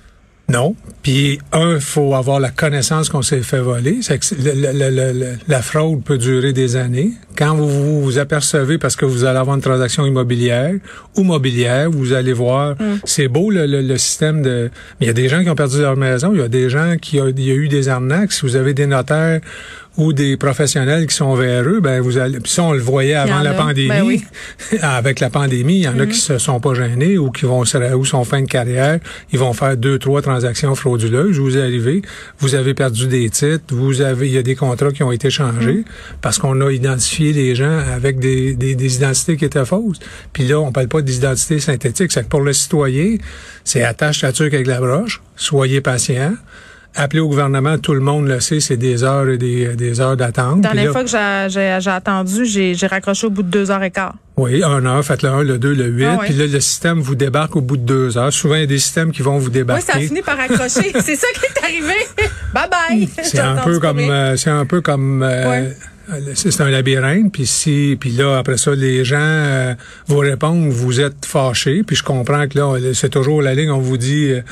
Non. 0.48 0.74
Puis, 1.02 1.38
un, 1.52 1.80
faut 1.80 2.14
avoir 2.14 2.38
la 2.38 2.50
connaissance 2.50 3.08
qu'on 3.08 3.22
s'est 3.22 3.40
fait 3.42 3.60
voler. 3.60 3.98
C'est 4.02 4.18
que 4.18 4.34
le- 4.34 4.72
le- 4.72 4.90
le- 4.90 5.12
le- 5.18 5.36
la 5.48 5.62
fraude 5.62 6.02
peut 6.04 6.18
durer 6.18 6.52
des 6.52 6.76
années. 6.76 7.12
Quand 7.38 7.54
vous 7.54 7.68
vous, 7.68 8.02
vous 8.02 8.18
apercevez, 8.18 8.76
parce 8.76 8.94
que 8.94 9.06
vous 9.06 9.24
allez 9.24 9.38
avoir 9.38 9.56
une 9.56 9.62
transaction 9.62 10.04
immobilière 10.04 10.74
ou 11.16 11.22
mobilière, 11.22 11.90
vous 11.90 12.12
allez 12.12 12.32
voir, 12.34 12.76
c'est 13.04 13.28
beau 13.28 13.50
le, 13.50 13.66
le- 13.66 13.80
le 13.82 13.96
système 13.98 14.42
de... 14.42 14.70
Mais 15.00 15.06
il 15.06 15.08
y 15.08 15.10
a 15.10 15.14
des 15.14 15.28
gens 15.28 15.42
qui 15.42 15.48
ont 15.48 15.54
perdu 15.54 15.80
leur 15.80 15.96
maison, 15.96 16.32
il 16.34 16.40
y 16.40 16.42
a 16.42 16.48
des 16.48 16.68
gens 16.68 16.96
qui 17.00 17.20
ont, 17.20 17.28
il 17.28 17.40
y 17.44 17.50
a 17.50 17.54
eu 17.54 17.68
des 17.68 17.88
arnaques. 17.88 18.32
Si 18.32 18.42
vous 18.42 18.56
avez 18.56 18.74
des 18.74 18.86
notaires 18.86 19.40
ou 19.98 20.12
des 20.14 20.36
professionnels 20.38 21.06
qui 21.06 21.14
sont 21.14 21.34
vers 21.34 21.64
eux, 21.64 21.80
ben 21.80 22.00
vous 22.00 22.16
allez... 22.16 22.40
Puis 22.40 22.50
ça, 22.50 22.62
on 22.62 22.72
le 22.72 22.80
voyait 22.80 23.14
avant 23.14 23.40
la 23.40 23.50
a. 23.50 23.54
pandémie. 23.54 23.88
Ben 23.88 24.02
oui. 24.02 24.24
Avec 24.80 25.20
la 25.20 25.28
pandémie, 25.28 25.76
il 25.76 25.82
y 25.82 25.88
en 25.88 25.98
a 25.98 26.06
qui 26.06 26.16
se 26.16 26.38
sont 26.38 26.60
pas 26.60 26.72
gênés 26.74 27.18
ou 27.18 27.30
qui 27.30 27.44
vont 27.44 27.64
se 27.64 27.94
ou 27.94 28.04
sont 28.04 28.24
fin 28.24 28.40
de 28.40 28.46
carrière, 28.46 29.00
ils 29.32 29.38
vont 29.38 29.52
faire 29.52 29.76
deux, 29.76 29.98
trois 29.98 30.22
transactions 30.22 30.74
frauduleuses. 30.74 31.38
Vous 31.38 31.58
arrivez, 31.58 32.00
vous 32.38 32.54
avez 32.54 32.72
perdu 32.72 33.06
des 33.06 33.28
titres, 33.28 33.64
vous 33.74 34.00
avez, 34.00 34.28
il 34.28 34.32
y 34.32 34.38
a 34.38 34.42
des 34.42 34.54
contrats 34.54 34.92
qui 34.92 35.02
ont 35.02 35.12
été 35.12 35.28
changés 35.28 35.84
parce 36.20 36.38
qu'on 36.38 36.60
a 36.62 36.70
identifié 36.70 37.32
les 37.32 37.54
gens 37.54 37.78
avec 37.94 38.18
des, 38.18 38.54
des, 38.54 38.74
des 38.74 38.96
identités 38.96 39.36
qui 39.36 39.44
étaient 39.44 39.64
fausses. 39.64 39.98
Puis 40.32 40.46
là, 40.46 40.58
on 40.60 40.72
parle 40.72 40.88
pas 40.88 41.02
des 41.02 41.16
identités 41.16 41.60
synthétiques. 41.60 42.12
C'est 42.12 42.22
que 42.22 42.28
pour 42.28 42.40
le 42.40 42.52
citoyen, 42.52 43.16
c'est 43.64 43.82
attache 43.82 44.22
la 44.22 44.32
tuque 44.32 44.54
avec 44.54 44.66
la 44.66 44.80
broche. 44.80 45.20
Soyez 45.36 45.80
patient. 45.80 46.34
Appelez 46.94 47.20
au 47.20 47.28
gouvernement, 47.28 47.78
tout 47.78 47.94
le 47.94 48.00
monde 48.00 48.26
le 48.28 48.38
sait, 48.40 48.60
c'est 48.60 48.76
des 48.76 49.02
heures 49.02 49.26
et 49.28 49.38
des, 49.38 49.68
des 49.76 50.00
heures 50.00 50.16
d'attente. 50.16 50.60
Dans 50.60 50.68
Puis 50.70 50.78
les 50.78 50.84
là- 50.86 50.92
fois 50.92 51.04
que 51.04 51.10
j'ai- 51.80 51.90
attendu, 51.90 52.44
j'ai 52.44 52.74
raccroché 52.86 53.26
au 53.26 53.30
bout 53.30 53.42
de 53.42 53.48
deux 53.48 53.70
heures 53.70 53.82
et 53.82 53.90
quart. 53.90 54.14
Oui, 54.36 54.62
un 54.62 54.84
heure, 54.84 55.02
faites 55.04 55.22
le 55.22 55.30
1, 55.30 55.42
le 55.42 55.58
2, 55.58 55.72
le 55.74 55.86
8. 55.86 56.04
Ah 56.04 56.16
ouais. 56.18 56.26
Puis 56.26 56.34
là, 56.34 56.46
le 56.46 56.60
système 56.60 57.00
vous 57.00 57.14
débarque 57.14 57.56
au 57.56 57.60
bout 57.62 57.76
de 57.78 57.82
deux 57.84 58.18
heures. 58.18 58.32
Souvent, 58.32 58.56
il 58.56 58.60
y 58.60 58.64
a 58.64 58.66
des 58.66 58.78
systèmes 58.78 59.10
qui 59.10 59.22
vont 59.22 59.38
vous 59.38 59.46
Oui, 59.46 59.52
débarquer. 59.52 59.84
ça 59.86 59.96
a 59.96 60.00
fini 60.00 60.20
par 60.22 60.38
accrocher. 60.38 60.92
C'est 61.02 61.16
ça 61.16 61.26
qui 61.34 61.46
est 61.46 61.64
arrivé. 61.64 61.94
Bye 62.54 62.68
bye. 62.70 63.08
C'est 63.22 63.38
un 63.38 63.56
peu 63.56 63.78
comme, 63.78 63.98
euh, 63.98 64.36
c'est 64.36 64.50
un 64.50 64.66
peu 64.66 64.82
comme, 64.82 65.22
euh, 65.22 65.48
Ouais. 66.10 66.32
c'est 66.34 66.60
un 66.60 66.68
labyrinthe. 66.68 67.32
Puis 67.32 67.46
si, 67.46 67.96
puis 67.98 68.10
là 68.10 68.36
après 68.38 68.58
ça, 68.58 68.74
les 68.74 69.02
gens 69.04 69.16
euh, 69.20 69.74
vous 70.08 70.18
répondent, 70.18 70.68
vous 70.68 71.00
êtes 71.00 71.24
fâchés. 71.24 71.82
Puis 71.86 71.96
je 71.96 72.02
comprends 72.02 72.46
que 72.48 72.58
là, 72.58 72.76
c'est 72.92 73.08
toujours 73.10 73.40
la 73.40 73.54
ligne. 73.54 73.70
On 73.70 73.78
vous 73.78 73.96
dit, 73.96 74.32
euh, 74.32 74.42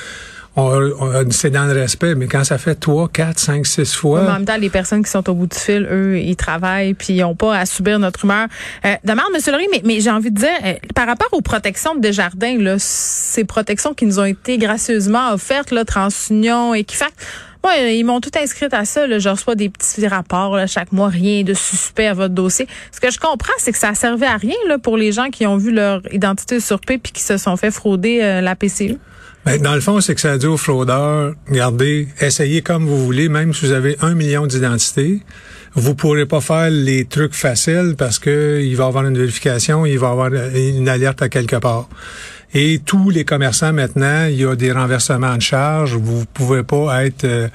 c'est 1.31 1.51
dans 1.51 1.65
le 1.65 1.73
respect. 1.73 2.15
Mais 2.15 2.27
quand 2.27 2.45
ça 2.45 2.59
fait 2.59 2.75
trois, 2.75 3.09
quatre, 3.09 3.39
cinq, 3.39 3.67
six 3.67 3.95
fois, 3.95 4.23
en 4.23 4.33
même 4.35 4.45
temps, 4.45 4.57
les 4.57 4.71
personnes 4.71 5.03
qui 5.03 5.11
sont 5.11 5.29
au 5.29 5.35
bout 5.35 5.47
du 5.47 5.57
fil, 5.57 5.89
eux, 5.91 6.19
ils 6.19 6.37
travaillent 6.37 6.95
puis 6.95 7.15
ils 7.15 7.21
n'ont 7.21 7.35
pas 7.35 7.57
à 7.57 7.67
subir 7.67 7.99
notre 7.99 8.25
humeur. 8.25 8.47
Euh, 8.85 8.95
Demande, 9.05 9.27
M. 9.35 9.41
Laurie, 9.53 9.69
mais, 9.71 9.83
mais 9.85 10.01
j'ai 10.01 10.11
envie 10.11 10.31
de 10.31 10.39
dire, 10.39 10.49
euh, 10.65 10.75
par 10.95 11.07
rapport 11.07 11.29
aux 11.33 11.41
protections 11.41 11.95
de 11.95 12.01
Desjardins, 12.01 12.59
là, 12.59 12.77
ces 12.79 13.45
protections 13.45 13.95
qui 13.95 14.07
nous 14.07 14.19
ont 14.19 14.25
été 14.25 14.59
gracieusement 14.59 15.33
offertes, 15.33 15.71
là, 15.71 15.85
TransUnion, 15.85 16.75
Equifax, 16.75 17.13
moi, 17.63 17.73
euh, 17.79 17.91
ils 17.91 18.05
m'ont 18.05 18.21
tout 18.21 18.31
inscrit 18.37 18.69
à 18.73 18.85
ça. 18.85 19.07
Là. 19.07 19.19
Je 19.19 19.29
reçois 19.29 19.55
des 19.55 19.69
petits 19.69 20.07
rapports 20.07 20.57
là, 20.57 20.67
chaque 20.67 20.93
mois, 20.93 21.09
rien 21.09 21.43
de 21.43 21.55
suspect 21.55 22.07
à 22.07 22.15
votre 22.15 22.35
dossier. 22.35 22.67
Ce 22.93 23.01
que 23.01 23.11
je 23.11 23.19
comprends, 23.19 23.53
c'est 23.59 23.73
que 23.73 23.79
ça 23.79 23.95
servait 23.95 24.27
à 24.27 24.37
rien 24.37 24.57
là, 24.67 24.79
pour 24.79 24.97
les 24.97 25.13
gens 25.13 25.29
qui 25.31 25.47
ont 25.47 25.57
vu 25.57 25.73
leur 25.73 26.01
identité 26.13 26.57
usurpée 26.57 26.99
puis 26.99 27.13
qui 27.13 27.23
se 27.23 27.37
sont 27.37 27.57
fait 27.57 27.71
frauder 27.71 28.21
euh, 28.23 28.41
la 28.41 28.57
PCU. 28.57 28.97
Ben, 29.45 29.61
dans 29.61 29.75
le 29.75 29.81
fond, 29.81 30.01
c'est 30.01 30.15
que 30.15 30.21
ça 30.21 30.37
dit 30.37 30.47
aux 30.47 30.59
fraudeurs, 30.59 31.35
regardez, 31.49 32.09
essayez 32.21 32.61
comme 32.61 32.85
vous 32.85 33.03
voulez, 33.03 33.31
même 33.31 33.55
si 33.55 33.67
vous 33.67 33.73
avez 33.73 33.97
un 34.03 34.15
million 34.15 34.47
d'identités, 34.47 35.23
vous 35.75 35.95
pourrez 35.95 36.27
pas 36.27 36.41
faire 36.41 36.69
les 36.69 37.07
trucs 37.07 37.35
faciles 37.35 37.95
parce 37.97 38.19
que 38.19 38.61
il 38.63 38.77
va 38.77 38.85
y 38.85 38.87
avoir 38.87 39.07
une 39.07 39.17
vérification, 39.17 39.87
il 39.87 39.99
va 39.99 40.09
y 40.09 40.11
avoir 40.11 40.31
une 40.35 40.89
alerte 40.89 41.23
à 41.23 41.29
quelque 41.29 41.57
part. 41.57 41.89
Et 42.55 42.81
tous 42.85 43.11
les 43.11 43.25
commerçants 43.25 43.73
maintenant, 43.73 44.27
il 44.27 44.37
y 44.41 44.45
a 44.45 44.57
des 44.57 44.73
renversements 44.73 45.37
de 45.37 45.43
charges. 45.43 45.95
Vous 45.95 46.25
pouvez 46.27 46.63
pas 46.63 47.05
être 47.05 47.25
euh, 47.25 47.49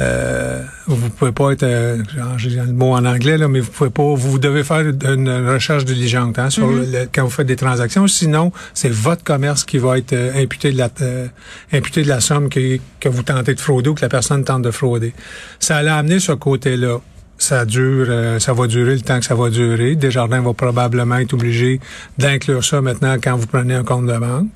euh, 0.00 0.60
vous 0.88 1.08
pouvez 1.10 1.30
pas 1.30 1.52
être, 1.52 1.62
euh, 1.62 2.02
j'ai 2.36 2.50
le 2.50 2.72
mot 2.72 2.94
en 2.94 3.04
anglais 3.04 3.38
là, 3.38 3.46
mais 3.46 3.60
vous 3.60 3.70
pouvez 3.70 3.90
pas, 3.90 4.02
vous 4.02 4.40
devez 4.40 4.64
faire 4.64 4.80
une 4.80 5.30
recherche 5.48 5.84
diligente 5.84 6.36
hein, 6.40 6.50
sur 6.50 6.66
le- 6.68 6.80
le- 6.84 7.08
quand 7.14 7.22
vous 7.22 7.30
faites 7.30 7.46
des 7.46 7.54
transactions. 7.54 8.08
Sinon, 8.08 8.50
c'est 8.74 8.90
votre 8.90 9.22
commerce 9.22 9.62
qui 9.62 9.78
va 9.78 9.96
être 9.98 10.12
euh, 10.12 10.32
imputé 10.42 10.72
de 10.72 10.78
la 10.78 10.88
euh, 11.02 11.28
imputé 11.72 12.02
de 12.02 12.08
la 12.08 12.20
somme 12.20 12.48
que, 12.48 12.80
que 12.98 13.08
vous 13.08 13.22
tentez 13.22 13.54
de 13.54 13.60
frauder 13.60 13.90
ou 13.90 13.94
que 13.94 14.00
la 14.02 14.08
personne 14.08 14.42
tente 14.42 14.62
de 14.62 14.72
frauder. 14.72 15.12
Ça 15.60 15.80
l'a 15.80 15.96
amené 15.98 16.18
ce 16.18 16.32
côté-là. 16.32 16.98
Ça 17.36 17.64
dure, 17.64 18.06
euh, 18.08 18.38
ça 18.38 18.52
va 18.52 18.66
durer 18.66 18.94
le 18.94 19.00
temps 19.00 19.18
que 19.18 19.24
ça 19.24 19.34
va 19.34 19.50
durer. 19.50 19.96
Desjardins 19.96 20.40
va 20.40 20.52
probablement 20.54 21.16
être 21.16 21.34
obligé 21.34 21.80
d'inclure 22.16 22.64
ça 22.64 22.80
maintenant 22.80 23.16
quand 23.22 23.36
vous 23.36 23.46
prenez 23.46 23.74
un 23.74 23.84
compte 23.84 24.06
de 24.06 24.16
banque. 24.16 24.48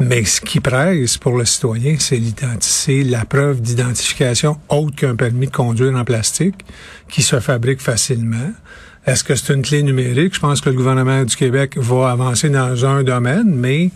Mais 0.00 0.24
ce 0.24 0.40
qui 0.40 0.60
presse 0.60 1.18
pour 1.18 1.36
le 1.36 1.44
citoyen, 1.44 1.96
c'est 1.98 2.16
l'identité, 2.16 3.04
la 3.04 3.26
preuve 3.26 3.60
d'identification 3.60 4.58
autre 4.70 4.96
qu'un 4.96 5.14
permis 5.14 5.46
de 5.46 5.52
conduire 5.52 5.94
en 5.94 6.04
plastique 6.04 6.64
qui 7.08 7.22
se 7.22 7.38
fabrique 7.38 7.82
facilement. 7.82 8.50
Est-ce 9.06 9.22
que 9.22 9.34
c'est 9.34 9.52
une 9.52 9.62
clé 9.62 9.82
numérique? 9.82 10.34
Je 10.34 10.40
pense 10.40 10.62
que 10.62 10.70
le 10.70 10.76
gouvernement 10.76 11.24
du 11.24 11.36
Québec 11.36 11.76
va 11.76 12.10
avancer 12.10 12.48
dans 12.48 12.86
un 12.86 13.02
domaine, 13.02 13.54
mais 13.54 13.90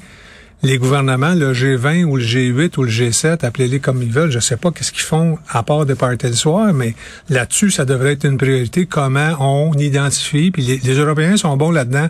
les 0.64 0.78
gouvernements, 0.78 1.34
le 1.34 1.52
G20 1.52 2.04
ou 2.04 2.16
le 2.16 2.24
G8 2.24 2.78
ou 2.78 2.84
le 2.84 2.90
G7, 2.90 3.44
appelez-les 3.44 3.80
comme 3.80 4.02
ils 4.02 4.10
veulent, 4.10 4.30
je 4.30 4.38
sais 4.38 4.56
pas 4.56 4.70
qu'est-ce 4.70 4.92
qu'ils 4.92 5.02
font 5.02 5.38
à 5.50 5.62
part 5.62 5.84
de 5.84 5.92
parties 5.92 6.26
le 6.26 6.32
soir, 6.32 6.72
mais 6.72 6.94
là-dessus, 7.28 7.70
ça 7.70 7.84
devrait 7.84 8.12
être 8.12 8.24
une 8.24 8.38
priorité, 8.38 8.86
comment 8.86 9.36
on 9.40 9.74
identifie, 9.74 10.50
puis 10.50 10.62
les, 10.62 10.94
Européens 10.94 11.36
sont 11.36 11.54
bons 11.58 11.70
là-dedans 11.70 12.08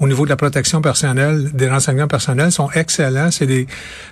au 0.00 0.06
niveau 0.06 0.24
de 0.24 0.30
la 0.30 0.36
protection 0.36 0.82
personnelle, 0.82 1.50
des 1.54 1.70
renseignements 1.70 2.08
personnels, 2.08 2.52
sont 2.52 2.68
excellents. 2.74 3.30
C'est 3.30 3.46
des, 3.46 3.66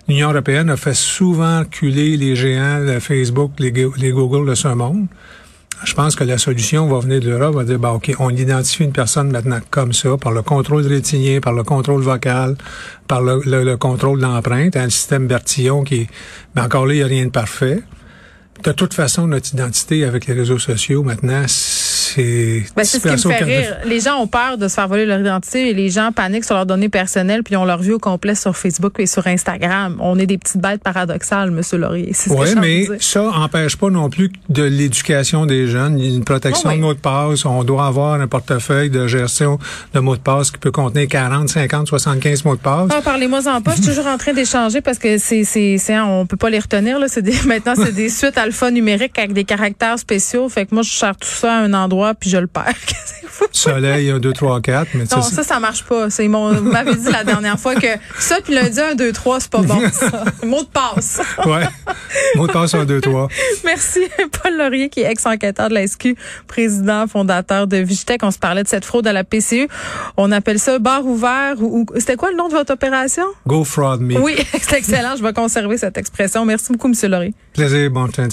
l'Union 0.09 0.31
européenne 0.31 0.71
a 0.71 0.77
fait 0.77 0.95
souvent 0.95 1.59
reculer 1.59 2.17
les 2.17 2.37
géants, 2.37 2.79
le 2.79 3.01
Facebook, 3.01 3.53
les 3.59 3.73
Google 3.73 4.49
de 4.49 4.55
ce 4.55 4.69
monde. 4.69 5.07
Je 5.85 5.95
pense 5.95 6.15
que 6.15 6.23
la 6.23 6.39
solution 6.39 6.87
va 6.87 7.01
venir 7.01 7.21
de 7.21 7.29
l'Europe, 7.29 7.57
va 7.57 7.65
dire, 7.65 7.79
bah, 7.79 7.93
OK, 7.93 8.13
on 8.21 8.31
identifie 8.31 8.85
une 8.85 8.93
personne 8.93 9.31
maintenant 9.33 9.59
comme 9.71 9.93
ça, 9.93 10.17
par 10.17 10.31
le 10.33 10.43
contrôle 10.43 10.87
rétinien, 10.87 11.41
par 11.41 11.53
le 11.55 11.65
contrôle 11.65 12.03
vocal, 12.03 12.57
par 13.09 13.21
le, 13.21 13.41
le- 13.45 13.65
le 13.65 13.77
contrôle 13.77 14.21
d'empreinte, 14.21 14.77
un 14.77 14.89
système 14.91 15.27
Bertillon 15.27 15.83
qui 15.83 16.03
est, 16.03 16.07
mais 16.55 16.63
encore 16.63 16.87
là, 16.87 16.95
il 16.95 16.99
n'y 16.99 17.03
a 17.03 17.07
rien 17.07 17.25
de 17.27 17.31
parfait. 17.31 17.83
De 18.63 18.71
toute 18.71 18.95
façon, 18.95 19.27
notre 19.27 19.53
identité 19.55 20.05
avec 20.05 20.27
les 20.27 20.35
réseaux 20.35 20.61
sociaux, 20.61 21.03
maintenant, 21.03 21.43
c'est... 22.15 22.63
Ben, 22.77 22.85
c'est 22.85 22.99
ce 22.99 23.09
qui 23.09 23.29
me 23.29 23.33
fait 23.35 23.45
rire. 23.45 23.77
Les 23.85 24.01
gens 24.01 24.17
ont 24.21 24.27
peur 24.27 24.59
de 24.59 24.69
se 24.69 24.75
faire 24.75 24.89
voler 24.89 25.07
leur 25.07 25.21
identité 25.21 25.71
et 25.71 25.75
les 25.75 25.91
gens 25.91 26.11
paniquent 26.13 26.45
sur 26.45 26.55
leurs 26.55 26.67
données 26.67 26.89
personnelles 26.89 27.43
puis 27.43 27.57
ont 27.57 27.65
leur 27.65 27.79
vie 27.79 27.93
au 27.93 27.99
complet 27.99 28.35
sur 28.35 28.57
Facebook 28.57 28.95
et 28.99 29.07
sur 29.07 29.27
Instagram. 29.27 29.97
On 30.01 30.19
est 30.19 30.27
des 30.27 30.39
petites 30.39 30.61
bêtes 30.61 30.83
paradoxales, 30.83 31.51
Monsieur 31.51 31.79
Laurier. 31.79 32.13
Oui, 32.29 32.49
mais 32.61 32.81
dire. 32.87 32.97
ça 33.01 33.23
empêche 33.25 33.77
pas 33.77 33.91
non 33.91 34.11
plus 34.11 34.31
de 34.49 34.63
l'éducation 34.63 35.47
des 35.47 35.67
jeunes, 35.69 35.99
une 36.01 36.25
protection 36.25 36.63
Oh 36.65 36.69
oui. 36.71 36.77
de 36.77 36.83
mots 36.83 36.95
de 36.95 36.99
passe. 36.99 37.45
On 37.45 37.65
doit 37.65 37.87
avoir 37.87 38.21
un 38.21 38.27
portefeuille 38.27 38.91
de 38.91 39.07
gestion 39.07 39.59
de 39.95 40.01
mots 40.01 40.17
de 40.17 40.21
passe 40.21 40.51
qui 40.51 40.59
peut 40.59 40.71
contenir 40.71 41.09
40, 41.09 41.49
50, 41.49 41.89
75 41.89 42.45
mots 42.45 42.57
de 42.57 42.61
passe. 42.61 42.89
Ah, 42.95 43.01
parlez-moi-en 43.03 43.61
pas. 43.63 43.73
Je 43.73 43.83
suis 43.83 43.91
toujours 43.91 44.07
en 44.07 44.19
train 44.19 44.33
d'échanger 44.33 44.81
parce 44.81 44.99
que 44.99 45.19
c'est, 45.19 45.45
c'est, 45.45 45.79
c'est, 45.79 45.99
on 45.99 46.27
peut 46.27 46.37
pas 46.37 46.51
les 46.51 46.59
retenir, 46.59 46.99
là. 46.99 47.07
C'est 47.09 47.23
des, 47.23 47.35
maintenant, 47.47 47.75
c'est 47.77 47.95
des 47.95 48.09
suites 48.09 48.39
alphanumériques 48.39 49.19
avec 49.19 49.33
des 49.33 49.45
caractères 49.45 49.99
spéciaux. 49.99 50.49
Fait 50.49 50.67
que 50.67 50.75
moi, 50.75 50.83
je 50.83 50.91
cherche 50.91 51.17
tout 51.21 51.29
ça 51.29 51.55
à 51.55 51.59
un 51.63 51.73
endroit 51.73 52.02
puis 52.19 52.31
je 52.31 52.37
le 52.39 52.47
perds. 52.47 52.75
Soleil, 53.53 54.11
1, 54.11 54.19
2, 54.19 54.33
3, 54.33 54.61
4. 54.61 54.89
Mais 54.95 55.05
Non, 55.11 55.23
ça, 55.23 55.43
ça, 55.43 55.59
marche 55.59 55.85
pas. 55.85 56.11
C'est 56.11 56.29
mon, 56.29 56.53
vous 56.55 56.71
m'avez 56.71 56.95
dit 56.95 57.11
la 57.11 57.25
dernière 57.25 57.59
fois 57.59 57.75
que 57.75 57.87
ça 58.19 58.37
puis 58.45 58.55
lundi 58.55 58.79
1, 58.79 58.95
2, 58.95 59.13
3, 59.13 59.41
c'est 59.41 59.51
pas 59.51 59.63
bon, 59.63 59.81
ça. 59.93 60.25
Mot 60.45 60.63
de 60.63 60.69
passe. 60.69 61.21
ouais. 61.47 61.65
Mot 62.37 62.47
de 62.47 62.53
passe 62.53 62.75
1, 62.75 62.85
2, 62.85 63.01
3. 63.01 63.29
Merci, 63.65 64.01
Paul 64.43 64.57
Laurier, 64.57 64.89
qui 64.91 65.01
est 65.01 65.11
ex-enquêteur 65.11 65.69
de 65.71 65.75
la 65.75 65.87
SQ, 65.87 66.15
président, 66.47 67.07
fondateur 67.07 67.67
de 67.67 67.79
Vigitech. 67.79 68.23
On 68.23 68.31
se 68.31 68.39
parlait 68.39 68.63
de 68.63 68.69
cette 68.69 68.85
fraude 68.85 69.07
à 69.07 69.13
la 69.13 69.25
PCU. 69.25 69.67
On 70.17 70.31
appelle 70.31 70.59
ça 70.59 70.79
bar 70.79 71.05
ouvert 71.07 71.55
ou, 71.59 71.81
ou- 71.81 71.87
c'était 71.99 72.17
quoi 72.17 72.31
le 72.31 72.37
nom 72.37 72.49
de 72.49 72.55
votre 72.55 72.73
opération? 72.73 73.25
Go 73.47 73.65
fraud 73.65 73.99
me. 74.01 74.19
Oui, 74.21 74.37
c'est 74.61 74.77
excellent. 74.79 75.17
Je 75.17 75.23
vais 75.23 75.33
conserver 75.33 75.79
cette 75.79 75.97
expression. 75.99 76.45
Merci 76.45 76.73
beaucoup, 76.73 76.89
Monsieur 76.89 77.09
Laurier. 77.09 77.35
Plaisir, 77.55 77.91
bon. 77.91 78.09